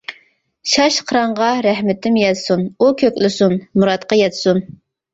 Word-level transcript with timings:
شاش 0.71 0.97
قىرانغا 1.11 1.51
رەھمىتىم 1.67 2.19
يەتسۇن، 2.23 2.67
ئۇ 2.73 2.91
كۆكلىسۇن، 3.05 3.57
مۇرادقا 3.81 4.23
يەتسۇن! 4.27 4.69